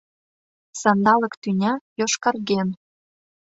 Сандалык-тӱня, 0.81 1.73
йошкарген 1.99 2.69